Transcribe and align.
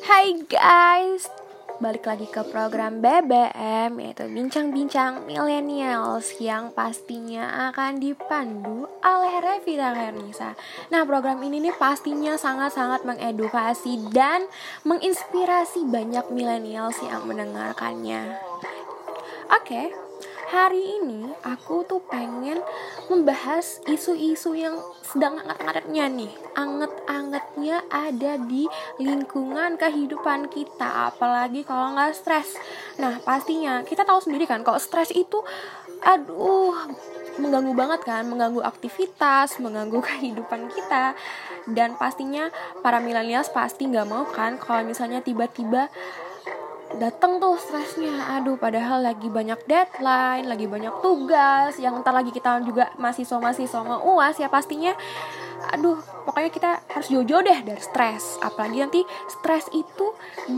Hai 0.00 0.32
guys, 0.48 1.28
balik 1.76 2.08
lagi 2.08 2.24
ke 2.24 2.40
program 2.48 3.04
BBM 3.04 4.00
yaitu 4.00 4.32
bincang-bincang 4.32 5.28
millennials 5.28 6.40
yang 6.40 6.72
pastinya 6.72 7.68
akan 7.68 8.00
dipandu 8.00 8.88
oleh 9.04 9.34
Revita 9.44 9.92
Hernisa. 9.92 10.56
Nah 10.88 11.04
program 11.04 11.44
ini 11.44 11.60
nih 11.60 11.76
pastinya 11.76 12.40
sangat-sangat 12.40 13.04
mengedukasi 13.04 14.08
dan 14.08 14.48
menginspirasi 14.88 15.84
banyak 15.84 16.32
millennials 16.32 16.96
yang 17.04 17.28
mendengarkannya. 17.28 18.40
Oke, 19.52 19.68
okay, 19.68 19.86
hari 20.48 20.96
ini 20.96 21.28
aku 21.44 21.84
tuh 21.84 22.00
pengen 22.08 22.64
membahas 23.12 23.84
isu-isu 23.84 24.56
yang 24.56 24.80
sedang 25.04 25.36
anget-angetnya 25.44 26.08
nih 26.08 26.32
anget-angetnya 27.10 27.82
ada 27.90 28.32
di 28.38 28.70
lingkungan 29.02 29.74
kehidupan 29.74 30.46
kita 30.46 31.10
apalagi 31.10 31.66
kalau 31.66 31.98
nggak 31.98 32.14
stres. 32.14 32.54
Nah 33.02 33.18
pastinya 33.26 33.82
kita 33.82 34.06
tahu 34.06 34.22
sendiri 34.22 34.46
kan 34.46 34.62
kalau 34.62 34.78
stres 34.78 35.10
itu 35.10 35.42
aduh 36.00 36.72
mengganggu 37.36 37.72
banget 37.76 38.00
kan 38.06 38.22
mengganggu 38.30 38.62
aktivitas 38.62 39.58
mengganggu 39.58 39.98
kehidupan 40.08 40.70
kita. 40.70 41.18
Dan 41.66 41.98
pastinya 41.98 42.48
para 42.80 43.02
milenials 43.02 43.50
pasti 43.50 43.90
nggak 43.90 44.06
mau 44.06 44.24
kan 44.30 44.56
kalau 44.56 44.86
misalnya 44.86 45.18
tiba-tiba 45.20 45.90
datang 46.98 47.38
tuh 47.38 47.54
stresnya. 47.58 48.38
Aduh 48.38 48.58
padahal 48.58 49.02
lagi 49.02 49.26
banyak 49.30 49.66
deadline 49.66 50.46
lagi 50.46 50.66
banyak 50.66 50.94
tugas 51.02 51.78
yang 51.82 51.98
ntar 52.02 52.14
lagi 52.14 52.30
kita 52.30 52.62
juga 52.62 52.90
masih 52.98 53.26
mahasiswa 53.38 53.82
mau 53.82 54.02
uas 54.18 54.38
ya 54.38 54.50
pastinya 54.50 54.94
aduh 55.68 56.00
pokoknya 56.24 56.50
kita 56.50 56.70
harus 56.88 57.08
jauh-jauh 57.12 57.44
deh 57.44 57.60
dari 57.60 57.82
stres. 57.82 58.40
Apalagi 58.40 58.78
nanti 58.80 59.00
stres 59.28 59.68
itu 59.76 60.06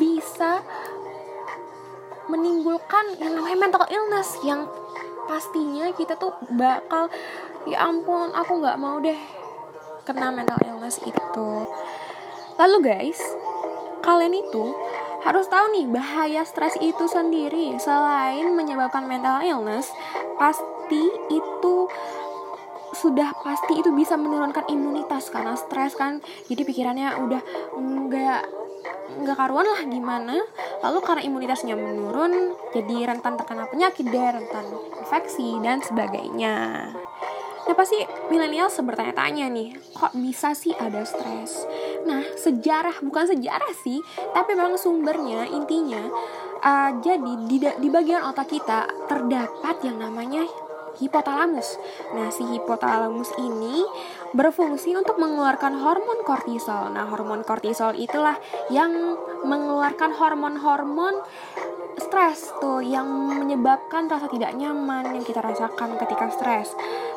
bisa 0.00 0.64
menimbulkan 2.26 3.20
yang 3.22 3.38
namanya 3.38 3.58
mental 3.58 3.84
illness 3.86 4.34
yang 4.42 4.66
pastinya 5.26 5.90
kita 5.94 6.18
tuh 6.18 6.34
bakal 6.54 7.10
ya 7.66 7.86
ampun 7.86 8.30
aku 8.34 8.62
nggak 8.62 8.78
mau 8.78 8.98
deh 8.98 9.18
kena 10.06 10.30
mental 10.30 10.58
illness 10.62 11.02
itu. 11.02 11.50
Lalu 12.56 12.76
guys 12.82 13.20
kalian 14.06 14.38
itu 14.38 14.64
harus 15.26 15.50
tahu 15.50 15.74
nih 15.74 15.86
bahaya 15.90 16.42
stres 16.46 16.78
itu 16.78 17.10
sendiri. 17.10 17.74
Selain 17.82 18.54
menyebabkan 18.54 19.10
mental 19.10 19.42
illness 19.42 19.90
pasti 20.38 21.10
itu 21.34 21.74
sudah 23.06 23.30
pasti 23.38 23.78
itu 23.78 23.94
bisa 23.94 24.18
menurunkan 24.18 24.66
imunitas 24.66 25.30
karena 25.30 25.54
stres 25.54 25.94
kan. 25.94 26.18
Jadi 26.50 26.66
pikirannya 26.66 27.14
udah 27.22 27.42
nggak 27.78 28.42
nggak 29.22 29.36
karuan 29.38 29.66
lah 29.70 29.80
gimana. 29.86 30.36
Lalu 30.82 30.98
karena 31.06 31.22
imunitasnya 31.22 31.78
menurun 31.78 32.58
jadi 32.74 33.14
rentan 33.14 33.38
terkena 33.38 33.70
penyakit 33.70 34.10
deh 34.10 34.26
rentan 34.34 34.66
infeksi 34.98 35.62
dan 35.62 35.78
sebagainya. 35.86 36.90
Nah 37.66 37.74
pasti 37.74 37.98
milenial 38.30 38.70
bertanya-tanya 38.70 39.50
nih, 39.50 39.74
kok 39.90 40.14
bisa 40.14 40.54
sih 40.54 40.70
ada 40.70 41.02
stres? 41.02 41.66
Nah 42.06 42.22
sejarah 42.38 43.02
bukan 43.02 43.26
sejarah 43.26 43.74
sih, 43.74 43.98
tapi 44.30 44.54
memang 44.54 44.78
sumbernya 44.78 45.50
intinya 45.50 46.06
uh, 46.62 46.90
jadi 47.02 47.32
di, 47.50 47.58
di 47.58 47.88
bagian 47.90 48.22
otak 48.22 48.54
kita 48.54 48.86
terdapat 49.10 49.82
yang 49.82 49.98
namanya 49.98 50.46
hipotalamus. 50.98 51.78
Nah, 52.12 52.28
si 52.32 52.42
hipotalamus 52.44 53.30
ini 53.38 53.84
berfungsi 54.32 54.96
untuk 54.96 55.16
mengeluarkan 55.16 55.78
hormon 55.80 56.24
kortisol. 56.24 56.92
Nah, 56.92 57.08
hormon 57.08 57.46
kortisol 57.46 57.96
itulah 57.96 58.36
yang 58.72 58.92
mengeluarkan 59.46 60.16
hormon-hormon 60.16 61.22
stres 61.96 62.52
tuh 62.60 62.84
yang 62.84 63.08
menyebabkan 63.08 64.04
rasa 64.04 64.28
tidak 64.28 64.52
nyaman 64.52 65.16
yang 65.16 65.24
kita 65.24 65.40
rasakan 65.40 65.96
ketika 65.96 66.28
stres. 66.28 66.68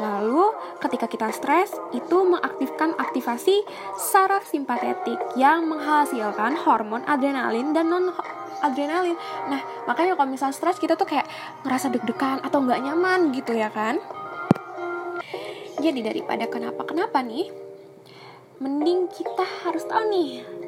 Lalu 0.00 0.48
ketika 0.80 1.06
kita 1.06 1.28
stres 1.28 1.76
itu 1.92 2.24
mengaktifkan 2.24 2.96
aktivasi 2.96 3.62
saraf 4.00 4.48
simpatetik 4.48 5.20
yang 5.36 5.68
menghasilkan 5.68 6.56
hormon 6.64 7.04
adrenalin 7.04 7.76
dan 7.76 7.92
non 7.92 8.08
adrenalin. 8.62 9.18
Nah, 9.50 9.60
makanya 9.90 10.14
kalau 10.14 10.30
misalnya 10.30 10.54
stres 10.54 10.78
kita 10.78 10.94
tuh 10.94 11.10
kayak 11.10 11.26
ngerasa 11.66 11.90
deg-degan 11.90 12.40
atau 12.40 12.62
nggak 12.62 12.80
nyaman 12.80 13.34
gitu 13.34 13.52
ya 13.52 13.68
kan. 13.68 13.98
Jadi 15.82 16.00
daripada 16.00 16.46
kenapa-kenapa 16.46 17.26
nih, 17.26 17.50
mending 18.62 19.10
kita 19.10 19.42
harus 19.66 19.82
tahu 19.82 20.06
nih 20.14 20.61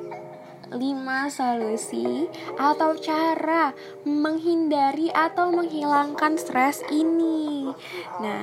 5 0.74 1.30
solusi 1.30 2.26
atau 2.58 2.98
cara 2.98 3.70
menghindari 4.02 5.08
atau 5.14 5.54
menghilangkan 5.54 6.34
stres 6.34 6.82
ini. 6.90 7.70
Nah, 8.18 8.42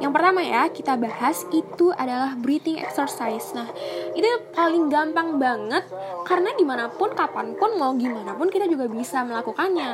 yang 0.00 0.10
pertama 0.10 0.40
ya 0.42 0.66
kita 0.72 0.96
bahas 0.96 1.44
itu 1.52 1.92
adalah 1.94 2.34
breathing 2.40 2.80
exercise. 2.80 3.52
Nah, 3.52 3.68
itu 4.16 4.26
paling 4.56 4.88
gampang 4.88 5.36
banget 5.36 5.84
karena 6.24 6.50
di 6.56 6.64
mana 6.64 6.88
pun, 6.88 7.12
kapan 7.12 7.54
pun, 7.56 7.76
mau 7.76 7.92
gimana 7.94 8.32
pun 8.34 8.48
kita 8.48 8.64
juga 8.66 8.88
bisa 8.88 9.22
melakukannya. 9.22 9.92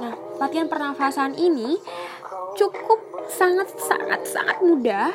Nah, 0.00 0.12
latihan 0.38 0.68
pernafasan 0.68 1.34
ini 1.34 1.80
cukup 2.54 2.98
sangat 3.30 3.70
sangat 3.78 4.26
sangat 4.26 4.58
mudah 4.58 5.14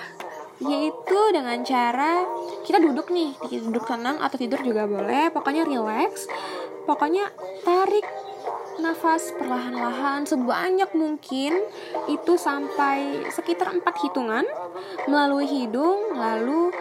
yaitu 0.63 1.19
dengan 1.35 1.59
cara 1.67 2.23
kita 2.63 2.79
duduk 2.79 3.11
nih 3.11 3.35
duduk 3.59 3.83
tenang 3.83 4.23
atau 4.23 4.39
tidur 4.39 4.63
juga 4.63 4.87
boleh 4.87 5.27
pokoknya 5.35 5.67
relax 5.67 6.31
pokoknya 6.87 7.27
tarik 7.67 8.07
nafas 8.79 9.31
perlahan-lahan 9.35 10.27
sebanyak 10.27 10.91
mungkin 10.95 11.59
itu 12.11 12.33
sampai 12.35 13.27
sekitar 13.31 13.71
empat 13.71 13.95
hitungan 14.03 14.43
melalui 15.07 15.47
hidung 15.47 16.15
lalu 16.15 16.75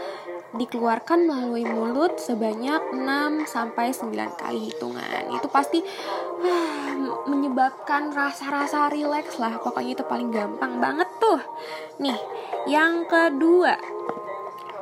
dikeluarkan 0.55 1.27
melalui 1.27 1.67
mulut 1.67 2.15
sebanyak 2.19 2.95
6 2.95 3.51
sampai 3.51 3.91
9 3.91 4.15
kali 4.39 4.71
hitungan. 4.71 5.35
Itu 5.35 5.51
pasti 5.51 5.83
ah, 6.47 6.95
menyebabkan 7.27 8.15
rasa-rasa 8.15 8.87
rileks 8.87 9.43
lah. 9.43 9.59
Pokoknya 9.59 9.99
itu 9.99 10.05
paling 10.07 10.31
gampang 10.31 10.79
banget 10.79 11.11
tuh. 11.19 11.43
Nih, 11.99 12.15
yang 12.65 13.05
kedua, 13.05 13.77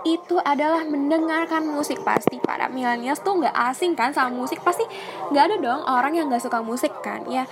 itu 0.02 0.34
adalah 0.42 0.82
mendengarkan 0.82 1.62
musik 1.66 2.02
pasti 2.02 2.42
para 2.42 2.66
millennials 2.66 3.22
tuh 3.22 3.38
nggak 3.38 3.54
asing 3.70 3.94
kan 3.94 4.10
sama 4.10 4.34
musik 4.34 4.58
pasti 4.66 4.82
nggak 5.30 5.44
ada 5.46 5.56
dong 5.62 5.80
orang 5.86 6.18
yang 6.18 6.26
nggak 6.26 6.42
suka 6.42 6.58
musik 6.58 6.90
kan 7.06 7.22
ya 7.30 7.46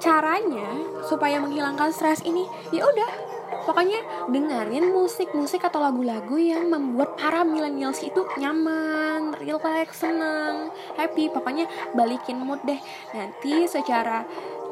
caranya 0.00 0.72
supaya 1.04 1.36
menghilangkan 1.36 1.92
stres 1.92 2.24
ini 2.24 2.48
ya 2.72 2.88
udah 2.88 3.32
pokoknya 3.62 4.00
dengerin 4.32 4.90
musik-musik 4.90 5.62
atau 5.62 5.84
lagu-lagu 5.84 6.34
yang 6.40 6.72
membuat 6.72 7.14
para 7.14 7.46
millennials 7.46 8.02
itu 8.02 8.26
nyaman, 8.40 9.36
relax, 9.38 10.02
seneng, 10.02 10.72
happy. 10.98 11.30
Pokoknya 11.30 11.68
balikin 11.94 12.42
mood 12.42 12.58
deh. 12.66 12.80
Nanti 13.14 13.68
secara 13.70 14.26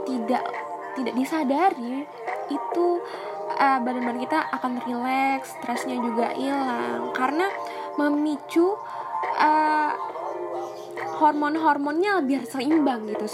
tidak 0.08 0.42
tidak 0.98 1.14
disadari 1.14 2.02
itu 2.50 2.86
uh, 3.56 3.78
badan-badan 3.82 4.20
kita 4.22 4.38
akan 4.54 4.72
relax, 4.86 5.56
stresnya 5.58 5.96
juga 5.98 6.34
hilang 6.36 7.10
karena 7.16 7.50
memicu 7.98 8.76
uh, 9.38 9.92
hormon-hormonnya 11.20 12.24
biar 12.24 12.46
seimbang 12.48 13.08
gitu. 13.10 13.26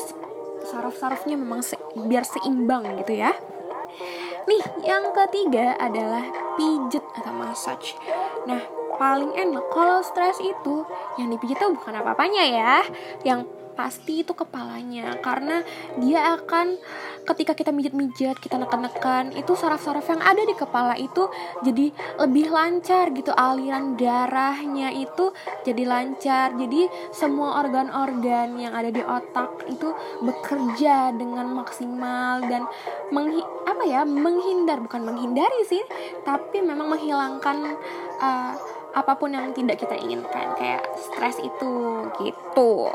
Saraf-sarafnya 0.66 1.38
memang 1.38 1.62
se 1.62 1.78
biar 1.94 2.26
seimbang 2.26 2.86
gitu 3.04 3.14
ya. 3.18 3.32
Nih, 4.46 4.62
yang 4.86 5.10
ketiga 5.10 5.74
adalah 5.78 6.22
pijet 6.54 7.02
atau 7.18 7.32
massage. 7.34 7.98
Nah, 8.46 8.62
paling 8.94 9.34
enak 9.34 9.64
kalau 9.74 10.02
stres 10.06 10.38
itu 10.38 10.86
yang 11.18 11.34
dipijit 11.34 11.58
tuh 11.58 11.74
bukan 11.74 11.98
apa-apanya 11.98 12.44
ya. 12.46 12.74
Yang 13.26 13.50
pasti 13.76 14.24
itu 14.24 14.32
kepalanya 14.32 15.20
karena 15.20 15.60
dia 16.00 16.34
akan 16.34 16.80
ketika 17.26 17.52
kita 17.52 17.70
mijat-mijat 17.74 18.38
kita 18.38 18.56
neken-neken 18.56 19.34
itu 19.34 19.52
saraf-saraf 19.52 20.06
yang 20.08 20.22
ada 20.22 20.42
di 20.46 20.54
kepala 20.54 20.94
itu 20.96 21.28
jadi 21.66 21.90
lebih 22.22 22.48
lancar 22.48 23.10
gitu. 23.12 23.34
Aliran 23.36 23.98
darahnya 23.98 24.94
itu 24.94 25.34
jadi 25.66 25.84
lancar. 25.84 26.54
Jadi 26.56 26.88
semua 27.10 27.60
organ-organ 27.60 28.56
yang 28.56 28.72
ada 28.72 28.88
di 28.88 29.02
otak 29.02 29.66
itu 29.68 29.92
bekerja 30.22 31.12
dengan 31.12 31.50
maksimal 31.52 32.46
dan 32.46 32.64
menghi 33.10 33.42
apa 33.66 33.82
ya 33.84 34.06
menghindar. 34.06 34.78
Bukan 34.80 35.02
menghindari 35.02 35.66
sih 35.66 35.82
tapi 36.22 36.62
memang 36.62 36.94
menghilangkan 36.94 37.76
uh, 38.22 38.75
apa 38.96 39.12
pun 39.20 39.28
yang 39.28 39.52
tidak 39.52 39.76
kita 39.76 39.92
inginkan 39.92 40.56
kayak 40.56 40.80
stres 40.96 41.36
itu 41.44 42.08
gitu. 42.16 42.88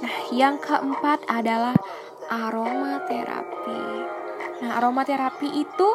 Nah 0.00 0.16
yang 0.32 0.56
keempat 0.56 1.20
adalah 1.28 1.76
aromaterapi. 2.32 3.84
Nah 4.64 4.80
aromaterapi 4.80 5.48
itu 5.52 5.88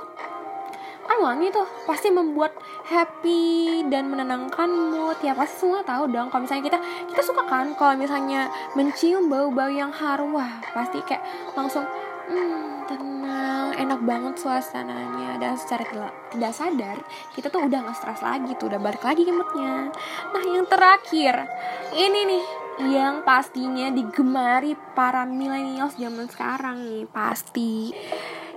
kan 1.03 1.17
wangi 1.19 1.51
tuh 1.51 1.67
pasti 1.83 2.13
membuat 2.13 2.53
happy 2.85 3.83
dan 3.89 4.13
menenangkan 4.13 4.69
mood. 4.69 5.17
Ya 5.25 5.33
pasti 5.33 5.65
semua 5.65 5.81
tahu 5.81 6.13
dong 6.13 6.29
kalau 6.29 6.45
misalnya 6.45 6.69
kita 6.69 6.79
kita 7.09 7.21
suka 7.25 7.41
kan 7.49 7.73
kalau 7.73 7.97
misalnya 7.97 8.53
mencium 8.77 9.33
bau-bau 9.33 9.67
yang 9.67 9.89
harum 9.89 10.37
wah 10.37 10.61
pasti 10.77 11.01
kayak 11.09 11.25
langsung 11.57 11.83
hmm, 12.29 12.87
tenang 12.87 13.69
enak 13.79 13.99
banget 14.05 14.35
suasananya. 14.39 15.41
Dan 15.41 15.57
secara 15.59 15.83
tidak, 16.31 16.53
sadar 16.53 16.97
kita 17.33 17.49
tuh 17.49 17.65
udah 17.65 17.79
nggak 17.83 17.97
stres 17.97 18.21
lagi 18.21 18.51
tuh 18.57 18.69
udah 18.69 18.79
balik 18.81 19.03
lagi 19.03 19.25
ke 19.25 19.33
moodnya 19.33 19.89
nah 20.33 20.43
yang 20.45 20.65
terakhir 20.69 21.49
ini 21.93 22.19
nih 22.29 22.45
yang 22.89 23.21
pastinya 23.21 23.93
digemari 23.93 24.73
para 24.97 25.29
millennials 25.29 25.93
zaman 25.93 26.25
sekarang 26.25 26.81
nih 26.81 27.05
pasti 27.09 27.93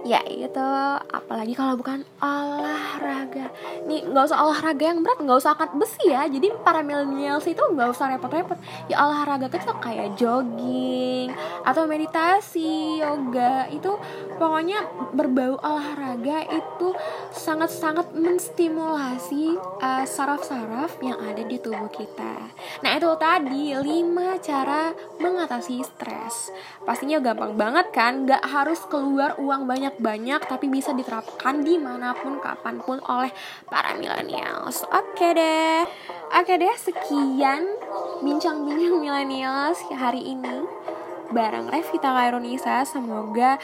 ya 0.06 0.22
itu 0.22 0.68
apalagi 1.10 1.58
kalau 1.58 1.74
bukan 1.74 2.06
olahraga. 2.22 3.50
Nih 3.90 4.06
nggak 4.06 4.30
usah 4.30 4.38
olahraga 4.46 4.94
yang 4.94 5.02
berat 5.02 5.18
nggak 5.18 5.38
usah 5.42 5.58
angkat 5.58 5.74
besi 5.74 6.06
ya. 6.06 6.22
Jadi 6.30 6.54
para 6.62 6.86
millennials 6.86 7.42
itu 7.50 7.58
nggak 7.58 7.90
usah 7.90 8.14
repot-repot. 8.14 8.54
Ya 8.86 9.02
olahraga 9.02 9.50
kecil 9.50 9.74
kayak 9.82 10.14
jogging 10.14 11.34
atau 11.66 11.90
meditasi 11.90 13.02
yoga. 13.02 13.66
Itu 13.74 13.98
pokoknya 14.38 15.10
berbau 15.10 15.58
olahraga 15.58 16.46
itu 16.54 16.88
sangat-sangat 17.46 18.10
menstimulasi 18.10 19.54
uh, 19.78 20.02
saraf-saraf 20.02 20.98
yang 20.98 21.14
ada 21.22 21.46
di 21.46 21.62
tubuh 21.62 21.86
kita. 21.94 22.50
Nah 22.82 22.90
itu 22.98 23.06
tadi 23.22 23.70
5 23.70 23.86
cara 24.42 24.90
mengatasi 25.22 25.78
stres. 25.86 26.50
Pastinya 26.82 27.22
gampang 27.22 27.54
banget 27.54 27.94
kan? 27.94 28.26
Nggak 28.26 28.42
harus 28.50 28.82
keluar 28.90 29.38
uang 29.38 29.70
banyak 29.70 29.94
banyak 30.02 30.42
tapi 30.50 30.66
bisa 30.66 30.90
diterapkan 30.90 31.62
di 31.62 31.78
mana 31.78 32.18
pun 32.18 32.42
kapan 32.42 32.82
pun 32.82 32.98
oleh 33.06 33.30
para 33.70 33.94
millennials. 33.94 34.82
Oke 34.90 35.30
deh. 35.30 35.86
Oke 36.34 36.58
deh 36.58 36.74
sekian 36.74 37.62
bincang-bincang 38.26 38.98
millennials 38.98 39.78
hari 39.94 40.34
ini 40.34 40.66
bareng 41.32 41.70
Revita 41.70 42.10
Kairunisa. 42.12 42.82
Semoga 42.86 43.58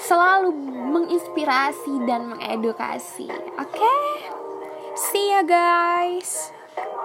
selalu 0.00 0.52
menginspirasi 0.92 2.04
dan 2.08 2.32
mengedukasi. 2.32 3.28
Oke? 3.56 3.76
Okay? 3.76 4.00
see 4.96 5.28
ya 5.28 5.44
guys 5.44 6.48